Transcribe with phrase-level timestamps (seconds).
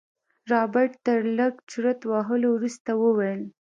[0.51, 3.41] رابرټ تر لږ چورت وهلو وروسته وويل.